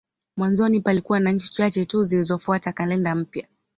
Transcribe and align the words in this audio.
Mwanzoni 0.37 0.79
palikuwa 0.81 1.19
na 1.19 1.31
nchi 1.31 1.53
chache 1.53 1.85
tu 1.85 2.03
zilizofuata 2.03 2.71
kalenda 2.73 3.15
mpya. 3.15 3.47